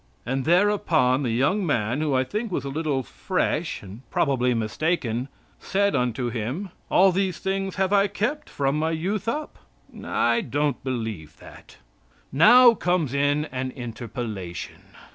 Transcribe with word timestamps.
And 0.25 0.45
thereupon 0.45 1.21
the 1.21 1.29
young 1.29 1.63
man, 1.63 2.01
who 2.01 2.15
I 2.15 2.23
think 2.23 2.51
was 2.51 2.65
a 2.65 2.69
little 2.69 3.03
"fresh," 3.03 3.83
and 3.83 4.01
probably 4.09 4.55
mistaken, 4.55 5.27
said 5.59 5.95
unto 5.95 6.31
Him: 6.31 6.69
"All 6.89 7.11
these 7.11 7.37
things 7.37 7.75
have 7.75 7.93
I 7.93 8.07
kept 8.07 8.49
from 8.49 8.79
my 8.79 8.89
youth 8.89 9.27
up." 9.27 9.59
I 10.03 10.41
don't 10.41 10.83
believe 10.83 11.37
that. 11.37 11.77
Now 12.31 12.73
comes 12.73 13.13
in 13.13 13.45
an 13.51 13.69
interpolation. 13.69 14.81